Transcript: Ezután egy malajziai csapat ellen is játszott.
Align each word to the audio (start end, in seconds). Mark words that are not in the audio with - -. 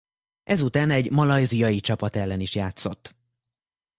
Ezután 0.43 0.89
egy 0.89 1.11
malajziai 1.11 1.79
csapat 1.79 2.15
ellen 2.15 2.39
is 2.39 2.55
játszott. 2.55 3.15